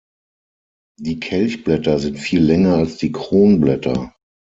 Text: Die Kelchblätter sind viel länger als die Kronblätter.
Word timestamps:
Die 0.99 1.19
Kelchblätter 1.19 1.99
sind 1.99 2.17
viel 2.17 2.41
länger 2.41 2.77
als 2.77 2.97
die 2.97 3.11
Kronblätter. 3.11 4.15